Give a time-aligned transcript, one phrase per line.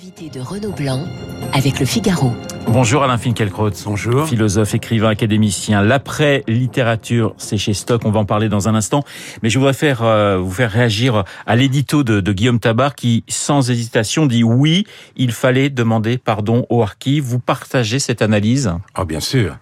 [0.00, 1.04] L'invité de Renaud Blanc
[1.52, 2.32] avec le Figaro.
[2.68, 3.72] Bonjour Alain Finkielkraut.
[3.84, 4.28] Bonjour.
[4.28, 5.82] Philosophe, écrivain, académicien.
[5.82, 9.02] L'après-littérature, c'est chez Stock, on va en parler dans un instant.
[9.42, 13.24] Mais je voudrais faire, euh, vous faire réagir à l'édito de, de, Guillaume Tabar qui,
[13.28, 17.18] sans hésitation, dit oui, il fallait demander pardon au harki.
[17.18, 18.72] Vous partagez cette analyse?
[18.94, 19.56] Ah bien sûr.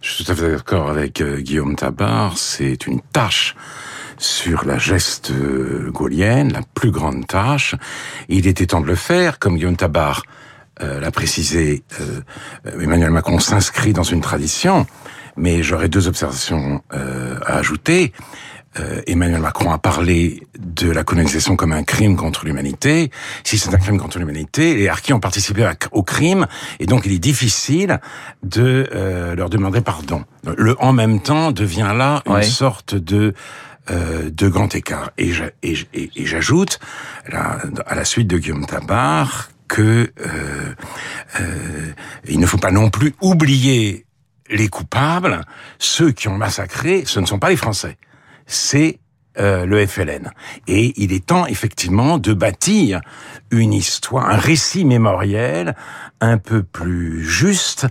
[0.00, 2.36] Je suis tout à fait d'accord avec euh, Guillaume Tabar.
[2.36, 3.54] C'est une tâche
[4.18, 7.74] sur la geste euh, gaulienne, la plus grande tâche.
[8.28, 10.24] Il était temps de le faire, comme Guillaume Tabar
[10.82, 14.86] euh, l'a précisé, euh, Emmanuel Macron s'inscrit dans une tradition,
[15.36, 18.12] mais j'aurais deux observations à ajouter.
[19.06, 23.10] Emmanuel Macron a parlé de la colonisation comme un crime contre l'humanité.
[23.42, 26.46] Si c'est un crime contre l'humanité, les harkis ont participé au crime,
[26.78, 27.98] et donc il est difficile
[28.42, 28.88] de
[29.36, 30.24] leur demander pardon.
[30.56, 33.34] Le en même temps devient là une sorte de
[33.90, 35.12] euh, de grand écart.
[35.16, 35.32] Et
[36.26, 36.78] j'ajoute,
[37.32, 40.74] à la suite de Guillaume Tabar, que euh,
[41.40, 41.92] euh,
[42.26, 44.04] il ne faut pas non plus oublier
[44.50, 45.40] les coupables.
[45.78, 47.96] Ceux qui ont massacré, ce ne sont pas les Français,
[48.46, 48.98] c'est
[49.40, 50.32] le FLN.
[50.66, 53.00] Et il est temps effectivement de bâtir
[53.52, 55.76] une histoire, un récit mémoriel
[56.20, 57.86] un peu plus juste,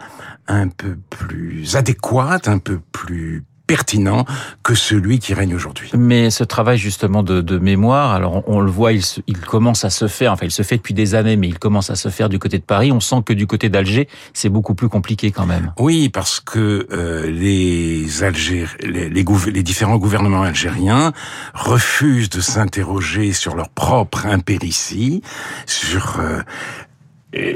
[0.49, 4.25] un peu plus adéquat, un peu plus pertinent
[4.63, 5.91] que celui qui règne aujourd'hui.
[5.95, 9.89] Mais ce travail justement de, de mémoire, alors on, le voit, il, il, commence à
[9.89, 12.29] se faire, enfin il se fait depuis des années, mais il commence à se faire
[12.29, 12.91] du côté de Paris.
[12.91, 15.73] On sent que du côté d'Alger, c'est beaucoup plus compliqué quand même.
[15.79, 18.75] Oui, parce que euh, les, Algér...
[18.81, 21.11] les, les, les, différents gouvernements algériens
[21.53, 25.21] refusent de s'interroger sur leur propre impéritie,
[25.65, 26.41] sur euh,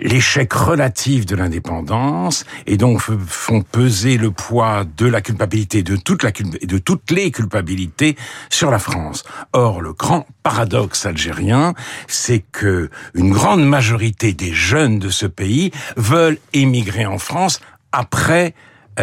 [0.01, 6.23] l'échec relatif de l'indépendance et donc font peser le poids de la culpabilité de toute
[6.23, 8.15] la de toutes les culpabilités
[8.49, 9.23] sur la France.
[9.53, 11.73] Or le grand paradoxe algérien,
[12.07, 17.59] c'est que une grande majorité des jeunes de ce pays veulent émigrer en France
[17.91, 18.53] après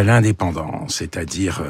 [0.03, 1.63] l'indépendance, c'est-à-dire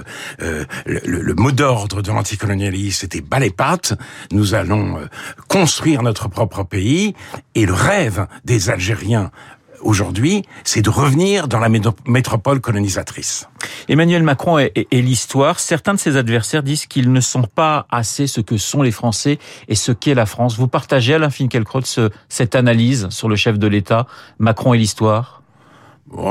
[0.43, 3.95] euh, le, le, mot d'ordre de l'anticolonialisme c'était bas les pattes,
[4.33, 5.07] nous allons euh,
[5.48, 7.14] construire notre propre pays,
[7.55, 9.30] et le rêve des Algériens
[9.80, 11.69] aujourd'hui, c'est de revenir dans la
[12.07, 13.48] métropole colonisatrice.
[13.89, 18.41] Emmanuel Macron et, l'histoire, certains de ses adversaires disent qu'ils ne sont pas assez ce
[18.41, 19.39] que sont les Français
[19.69, 20.57] et ce qu'est la France.
[20.57, 21.83] Vous partagez, Alain Finkielkraut,
[22.29, 24.07] cette analyse sur le chef de l'État,
[24.39, 25.38] Macron et l'histoire?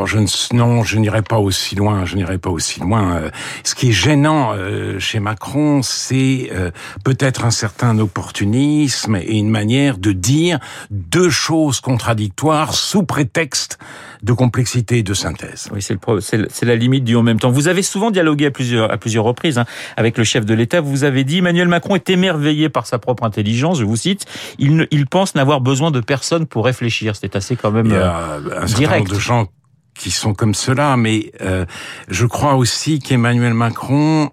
[0.06, 2.06] Je ne, non, je n'irai pas aussi loin.
[2.06, 3.16] Je n'irai pas aussi loin.
[3.16, 3.30] Euh,
[3.64, 6.72] ce qui est gênant euh, chez Macron, c'est euh,
[7.04, 13.78] peut-être un certain opportunisme et une manière de dire deux choses contradictoires sous prétexte
[14.24, 15.70] de complexité et de synthèse.
[15.72, 17.52] Oui, c'est la limite du en même temps.
[17.52, 19.66] Vous avez souvent dialogué à plusieurs, à plusieurs reprises hein,
[19.96, 20.82] avec le chef de l'État.
[20.82, 23.80] Vous avez dit Emmanuel Macron est émerveillé par sa propre intelligence.
[23.80, 24.26] Je vous cite.
[24.58, 27.16] Il, il pense n'avoir besoin de personne pour réfléchir.
[27.16, 29.10] C'est assez quand même Il y a un direct.
[29.10, 29.48] de gens
[29.98, 31.66] qui sont comme cela, mais euh,
[32.08, 34.30] je crois aussi qu'Emmanuel Macron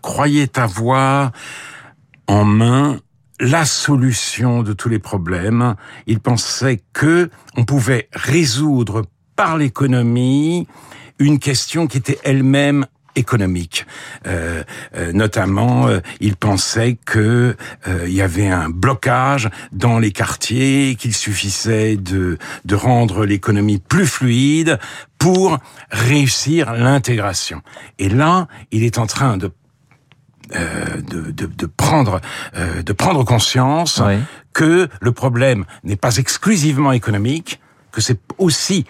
[0.00, 1.32] croyait avoir
[2.26, 2.98] en main
[3.40, 5.74] la solution de tous les problèmes.
[6.06, 9.02] Il pensait que on pouvait résoudre
[9.36, 10.66] par l'économie
[11.18, 12.86] une question qui était elle-même
[13.16, 13.86] économique.
[14.26, 14.62] Euh,
[14.96, 17.56] euh, notamment, euh, il pensait que
[18.06, 24.06] il y avait un blocage dans les quartiers, qu'il suffisait de, de rendre l'économie plus
[24.06, 24.78] fluide
[25.18, 25.58] pour
[25.90, 27.62] réussir l'intégration.
[27.98, 29.52] Et là, il est en train de
[30.52, 32.20] de, de, de, prendre
[32.54, 34.02] de prendre conscience
[34.52, 37.58] que le problème n'est pas exclusivement économique,
[37.90, 38.84] que c'est aussi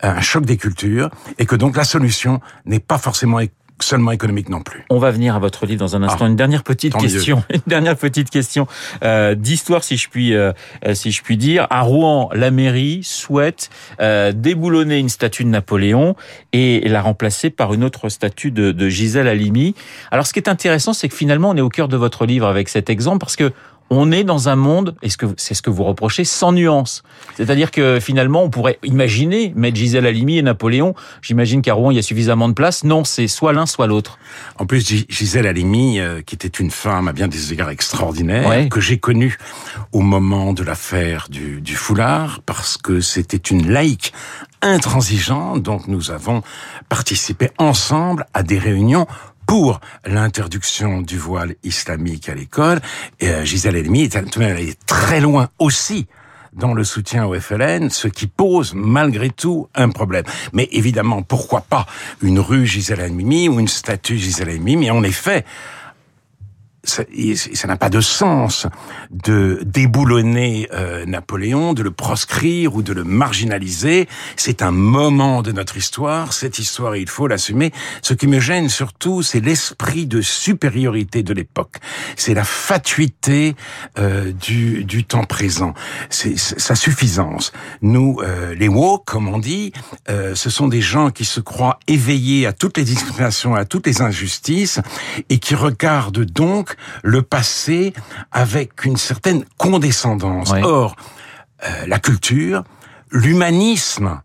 [0.00, 3.40] un choc des cultures et que donc la solution n'est pas forcément
[3.80, 4.84] seulement économique non plus.
[4.90, 6.24] On va venir à votre livre dans un instant.
[6.24, 8.66] Ah, une dernière petite question, une dernière petite question
[9.02, 10.52] euh, d'histoire, si je puis, euh,
[10.94, 11.66] si je puis dire.
[11.70, 16.16] À Rouen, la mairie souhaite euh, déboulonner une statue de Napoléon
[16.52, 19.74] et la remplacer par une autre statue de, de Gisèle Halimi.
[20.10, 22.46] Alors, ce qui est intéressant, c'est que finalement, on est au cœur de votre livre
[22.46, 23.52] avec cet exemple parce que
[23.90, 27.02] on est dans un monde, que c'est ce que vous reprochez, sans nuance.
[27.36, 30.94] C'est-à-dire que finalement, on pourrait imaginer mettre Gisèle Halimi et Napoléon.
[31.22, 32.84] J'imagine qu'à Rouen, il y a suffisamment de place.
[32.84, 34.18] Non, c'est soit l'un, soit l'autre.
[34.58, 38.80] En plus, Gisèle Halimi, euh, qui était une femme à bien des égards extraordinaires, que
[38.80, 39.38] j'ai connue
[39.92, 44.12] au moment de l'affaire du, du foulard, parce que c'était une laïque
[44.62, 45.62] intransigeante.
[45.62, 46.42] Donc, nous avons
[46.88, 49.06] participé ensemble à des réunions
[49.48, 52.80] pour l'interdiction du voile islamique à l'école.
[53.18, 56.06] Et euh, Gisèle Halimi est très loin aussi
[56.52, 60.24] dans le soutien au FLN, ce qui pose malgré tout un problème.
[60.52, 61.86] Mais évidemment, pourquoi pas
[62.20, 64.76] une rue Gisèle Halimi ou une statue Gisèle Halimi?
[64.76, 65.46] Mais en effet,
[66.84, 68.66] ça n'a pas de sens
[69.10, 74.08] de déboulonner euh, Napoléon, de le proscrire ou de le marginaliser.
[74.36, 76.32] C'est un moment de notre histoire.
[76.32, 77.72] Cette histoire, il faut l'assumer.
[78.02, 81.76] Ce qui me gêne surtout, c'est l'esprit de supériorité de l'époque.
[82.16, 83.56] C'est la fatuité
[83.98, 85.74] euh, du, du temps présent.
[86.10, 87.52] C'est sa suffisance.
[87.82, 89.72] Nous, euh, les woke, comme on dit,
[90.34, 94.00] ce sont des gens qui se croient éveillés à toutes les discriminations, à toutes les
[94.02, 94.80] injustices,
[95.28, 96.67] et qui regardent donc
[97.02, 97.92] le passé
[98.32, 100.52] avec une certaine condescendance.
[100.62, 100.96] Or,
[101.64, 102.64] euh, la culture,
[103.10, 104.20] l'humanisme,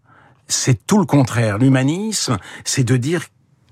[0.48, 1.58] c'est tout le contraire.
[1.58, 3.24] L'humanisme, c'est de dire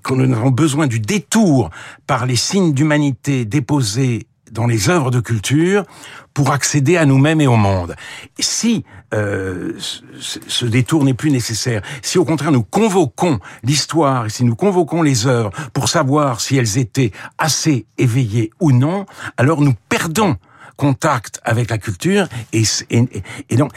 [0.02, 1.70] que nous avons besoin du détour
[2.06, 5.84] par les signes d'humanité déposés dans les œuvres de culture
[6.34, 7.96] pour accéder à nous-mêmes et au monde.
[8.38, 8.84] Si
[9.14, 9.72] euh,
[10.18, 15.02] ce détour n'est plus nécessaire, si au contraire nous convoquons l'histoire et si nous convoquons
[15.02, 19.06] les œuvres pour savoir si elles étaient assez éveillées ou non,
[19.36, 20.36] alors nous perdons
[20.76, 23.72] contact avec la culture et, et, donc,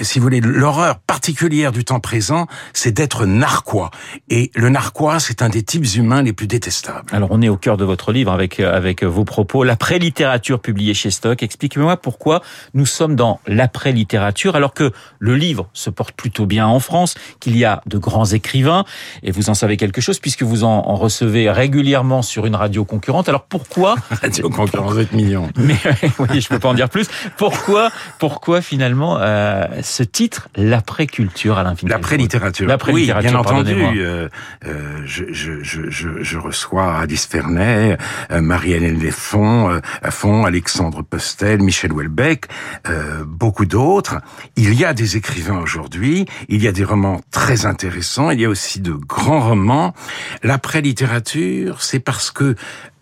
[0.00, 3.90] si vous voulez, l'horreur particulière du temps présent, c'est d'être narquois.
[4.28, 7.06] Et le narquois, c'est un des types humains les plus détestables.
[7.12, 11.10] Alors, on est au cœur de votre livre avec avec vos propos, l'après-littérature publiée chez
[11.10, 11.42] Stock.
[11.42, 12.42] Expliquez-moi pourquoi
[12.74, 17.56] nous sommes dans l'après-littérature alors que le livre se porte plutôt bien en France, qu'il
[17.56, 18.84] y a de grands écrivains
[19.22, 23.28] et vous en savez quelque chose puisque vous en, recevez régulièrement sur une radio concurrente.
[23.28, 25.48] Alors pourquoi radio concurrente, vous êtes mignon.
[26.18, 27.08] oui, je peux pas en dire plus.
[27.36, 32.68] Pourquoi, pourquoi finalement euh, ce titre, l'après-culture, Alain L'après-littérature.
[32.88, 33.74] oui, bien entendu.
[33.74, 34.28] Euh,
[34.66, 37.96] euh, je, je, je, je, reçois Alice Fernet,
[38.30, 39.80] euh, Marie-Hélène Lefond, euh,
[40.10, 42.46] Fond, Alexandre Postel, Michel Houellebecq,
[42.88, 44.16] euh, beaucoup d'autres.
[44.56, 48.44] Il y a des écrivains aujourd'hui, il y a des romans très intéressants, il y
[48.44, 49.94] a aussi de grands romans.
[50.42, 52.54] L'après-littérature, c'est parce que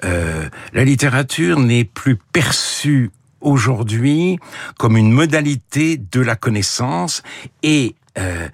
[0.05, 3.11] euh, la littérature n'est plus perçue
[3.41, 4.39] aujourd'hui
[4.79, 7.23] comme une modalité de la connaissance
[7.63, 8.49] et euh,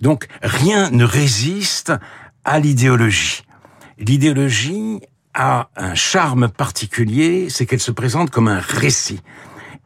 [0.00, 1.92] donc rien ne résiste
[2.44, 3.42] à l'idéologie.
[3.98, 5.00] L'idéologie
[5.34, 9.20] a un charme particulier, c'est qu'elle se présente comme un récit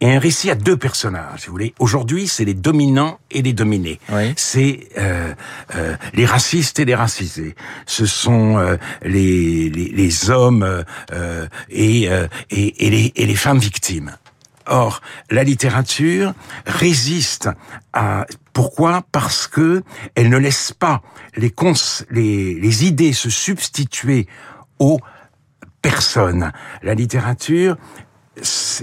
[0.00, 1.75] et un récit à deux personnages, si vous voulez.
[1.79, 4.00] Aujourd'hui, c'est les dominants et les dominés.
[4.37, 5.35] C'est euh,
[5.75, 7.55] euh, les racistes et les racisés.
[7.87, 13.37] Ce sont euh, les, les, les, hommes euh, et, euh, et, et, les, et les
[13.37, 14.17] femmes victimes.
[14.67, 15.00] Or,
[15.31, 16.35] la littérature
[16.67, 17.49] résiste
[17.93, 19.03] à pourquoi?
[19.12, 19.83] Parce que
[20.15, 21.03] elle ne laisse pas
[21.37, 21.53] les,
[22.11, 24.27] les, les idées se substituer
[24.79, 25.01] aux
[25.81, 26.53] personnes.
[26.83, 27.77] La littérature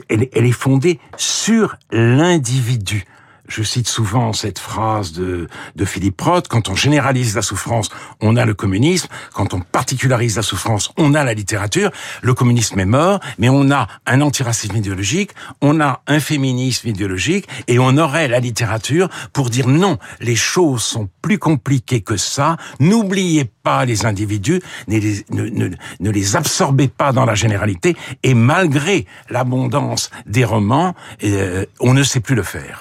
[0.10, 3.06] elle, est fondée sur l'individu.
[3.48, 7.90] Je cite souvent cette phrase de, de Philippe Roth, quand on généralise la souffrance,
[8.22, 12.80] on a le communisme, quand on particularise la souffrance, on a la littérature, le communisme
[12.80, 15.32] est mort, mais on a un antiracisme idéologique,
[15.62, 20.84] on a un féminisme idéologique, et on aurait la littérature pour dire non, les choses
[20.84, 25.70] sont plus compliquées que ça, n'oubliez pas les individus, ne les, ne, ne,
[26.00, 32.04] ne les absorbez pas dans la généralité, et malgré l'abondance des romans, euh, on ne
[32.04, 32.80] sait plus le faire.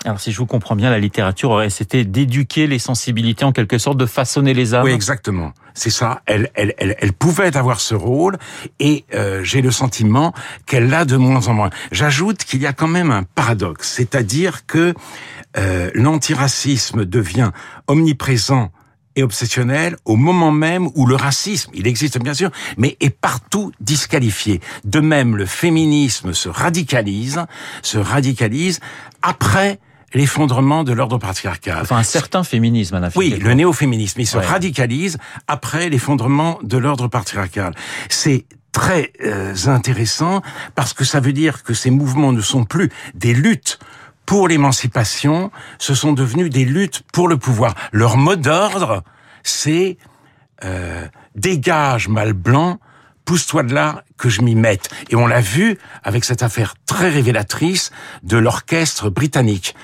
[0.54, 4.84] Comprends bien, la littérature été d'éduquer les sensibilités en quelque sorte, de façonner les âmes.
[4.84, 5.52] Oui, exactement.
[5.74, 6.22] C'est ça.
[6.26, 8.38] Elle, elle, elle, elle, pouvait avoir ce rôle,
[8.78, 10.32] et euh, j'ai le sentiment
[10.66, 11.70] qu'elle l'a de moins en moins.
[11.90, 14.94] J'ajoute qu'il y a quand même un paradoxe, c'est-à-dire que
[15.56, 17.50] euh, l'antiracisme devient
[17.88, 18.70] omniprésent
[19.16, 23.72] et obsessionnel au moment même où le racisme, il existe bien sûr, mais est partout
[23.80, 24.60] disqualifié.
[24.84, 27.44] De même, le féminisme se radicalise,
[27.82, 28.80] se radicalise
[29.22, 29.80] après
[30.14, 31.80] l'effondrement de l'ordre patriarcal.
[31.82, 35.18] Enfin, un certain féminisme, à Oui, le néo-féminisme, il se radicalise
[35.48, 37.74] après l'effondrement de l'ordre patriarcal.
[38.08, 40.42] C'est très euh, intéressant
[40.74, 43.78] parce que ça veut dire que ces mouvements ne sont plus des luttes
[44.26, 47.74] pour l'émancipation, ce sont devenus des luttes pour le pouvoir.
[47.92, 49.02] Leur mot d'ordre,
[49.42, 49.98] c'est
[50.64, 52.78] euh, dégage mal blanc,
[53.24, 54.90] pousse-toi de là que je m'y mette.
[55.10, 57.90] Et on l'a vu avec cette affaire très révélatrice
[58.22, 59.74] de l'orchestre britannique.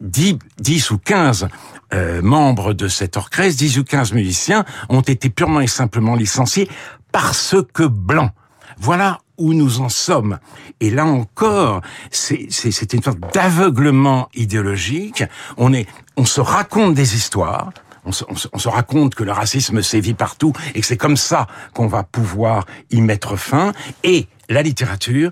[0.00, 1.48] 10, 10 ou 15
[1.92, 6.68] euh, membres de cet orchestre, 10 ou 15 musiciens, ont été purement et simplement licenciés
[7.12, 8.32] parce que blancs.
[8.78, 10.38] Voilà où nous en sommes.
[10.80, 11.80] Et là encore,
[12.10, 15.24] c'est une sorte d'aveuglement idéologique.
[15.56, 17.72] On est, on se raconte des histoires.
[18.04, 21.46] On se, on se, raconte que le racisme sévit partout et que c'est comme ça
[21.74, 23.72] qu'on va pouvoir y mettre fin.
[24.04, 25.30] Et la littérature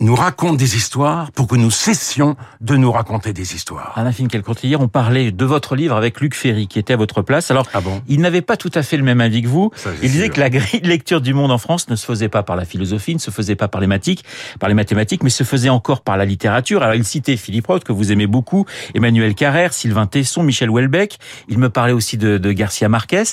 [0.00, 3.92] nous raconte des histoires pour que nous cessions de nous raconter des histoires.
[3.96, 7.20] Alain Finkielkraut, hier, on parlait de votre livre avec Luc Ferry, qui était à votre
[7.20, 7.50] place.
[7.50, 9.70] Alors, ah bon il n'avait pas tout à fait le même avis que vous.
[10.02, 12.42] il disait que la grille de lecture du monde en France ne se faisait pas
[12.42, 14.24] par la philosophie, ne se faisait pas par les mathématiques,
[14.58, 16.82] par les mathématiques, mais se faisait encore par la littérature.
[16.82, 18.64] Alors, il citait Philippe Roth, que vous aimez beaucoup,
[18.94, 21.18] Emmanuel Carrère, Sylvain Tesson, Michel Houellebecq.
[21.48, 23.24] Il me parlait aussi de, de Garcia Marquez.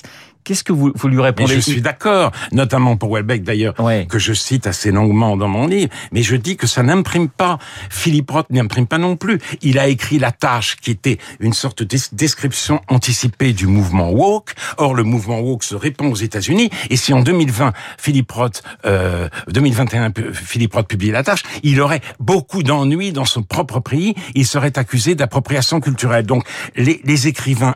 [0.48, 3.74] Qu'est-ce que vous, vous lui répondez Je suis d'accord, notamment pour Welbeck d'ailleurs,
[4.08, 7.58] que je cite assez longuement dans mon livre, mais je dis que ça n'imprime pas.
[7.90, 9.42] Philippe Roth n'imprime pas non plus.
[9.62, 14.54] Il a écrit La Tâche, qui était une sorte de description anticipée du mouvement woke.
[14.78, 19.28] Or, le mouvement woke se répand aux États-Unis, et si en 2020, Philippe Roth, euh,
[19.50, 24.48] 2021, Philippe Roth publiait La Tâche, il aurait beaucoup d'ennuis dans son propre pays, il
[24.48, 26.26] serait accusé d'appropriation culturelle.
[26.26, 26.46] Donc,
[26.78, 27.76] les, les écrivains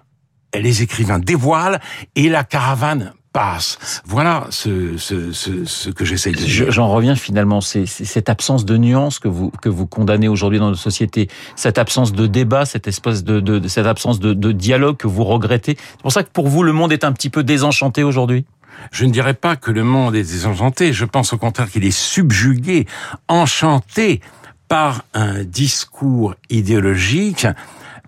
[0.55, 1.79] les écrivains dévoilent
[2.15, 4.01] et la caravane passe.
[4.05, 6.71] Voilà ce, ce, ce, ce que j'essaie de dire.
[6.71, 10.69] J'en reviens finalement, c'est cette absence de nuance que vous que vous condamnez aujourd'hui dans
[10.69, 14.97] notre société, cette absence de débat, cette espèce de, de, cette absence de, de dialogue
[14.97, 15.77] que vous regrettez.
[15.77, 18.45] C'est pour ça que pour vous le monde est un petit peu désenchanté aujourd'hui.
[18.91, 20.91] Je ne dirais pas que le monde est désenchanté.
[20.91, 22.87] Je pense au contraire qu'il est subjugué,
[23.27, 24.21] enchanté
[24.67, 27.45] par un discours idéologique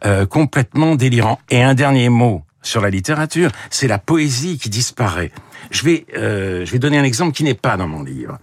[0.06, 1.40] euh, complètement délirant.
[1.50, 5.32] Et un dernier mot sur la littérature, c'est la poésie qui disparaît.
[5.72, 8.38] Je vais, euh, je vais donner un exemple qui n'est pas dans mon livre.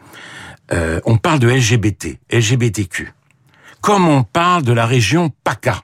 [0.72, 3.12] Euh, on parle de LGBT, LGBTQ,
[3.80, 5.82] comme on parle de la région PACA.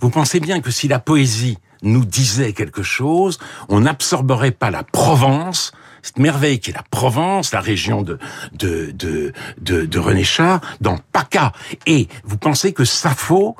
[0.00, 4.84] Vous pensez bien que si la poésie nous disait quelque chose, on n'absorberait pas la
[4.84, 5.72] Provence,
[6.02, 8.18] cette merveille qui est la Provence, la région de
[8.52, 11.52] de de de, de René Char, dans PACA.
[11.86, 13.56] Et vous pensez que Sappho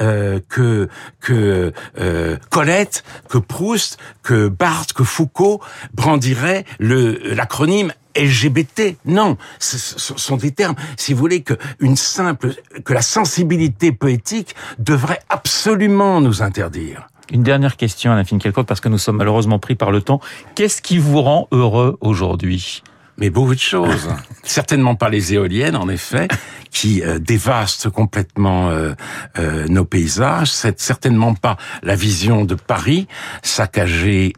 [0.00, 0.88] euh, que
[1.20, 5.60] que euh, Colette, que Proust, que Barthes, que Foucault
[5.92, 8.96] brandiraient le l'acronyme LGBT.
[9.06, 14.54] Non, ce sont des termes, si vous voulez, que une simple, que la sensibilité poétique
[14.78, 17.08] devrait absolument nous interdire.
[17.32, 20.20] Une dernière question, Alain Finkielkraut, parce que nous sommes malheureusement pris par le temps.
[20.54, 22.82] Qu'est-ce qui vous rend heureux aujourd'hui?
[23.18, 24.08] Mais beaucoup de choses.
[24.42, 26.28] Certainement pas les éoliennes, en effet,
[26.74, 28.94] qui euh, dévastent complètement euh,
[29.38, 30.50] euh, nos paysages.
[30.50, 33.06] C'est certainement pas la vision de Paris,
[33.42, 34.32] saccagée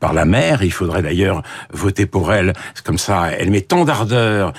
[0.00, 0.62] par la mer.
[0.62, 1.42] Il faudrait d'ailleurs
[1.72, 2.52] voter pour elle.
[2.84, 4.52] Comme ça, elle met tant d'ardeur,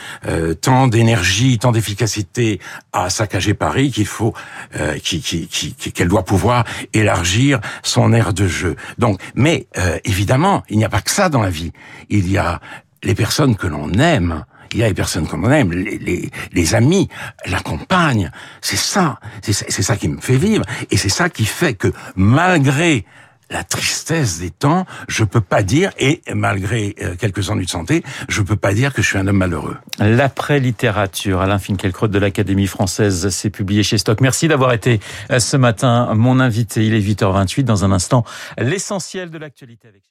[0.62, 2.60] tant d'énergie, tant d'efficacité
[2.94, 4.34] à saccager Paris qu'il faut,
[4.72, 8.76] qu'elle qui, qui, qui, doit pouvoir élargir son aire de jeu.
[8.98, 9.68] Donc, mais
[10.06, 11.74] évidemment, il n'y a pas que ça dans la vie.
[12.10, 12.62] Il y a
[13.04, 16.30] les personnes que l'on aime, il y a les personnes que l'on aime, les, les,
[16.52, 17.10] les, amis,
[17.46, 18.32] la compagne,
[18.62, 23.06] c'est ça, c'est ça qui me fait vivre, et c'est ça qui fait que malgré
[23.50, 28.04] la tristesse des temps, je peux pas dire, et malgré euh, quelques ennuis de santé,
[28.28, 29.78] je peux pas dire que je suis un homme malheureux.
[30.00, 34.22] L'après-littérature, Alain Finkielkraut de l'Académie française, c'est publié chez Stock.
[34.22, 36.86] Merci d'avoir été euh, ce matin mon invité.
[36.86, 37.64] Il est 8h28.
[37.64, 38.26] Dans un instant,
[38.58, 40.04] l'essentiel de l'actualité avec